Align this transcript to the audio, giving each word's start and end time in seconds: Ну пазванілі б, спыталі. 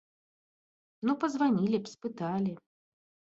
Ну 1.09 1.13
пазванілі 1.23 1.77
б, 1.83 1.93
спыталі. 1.93 2.57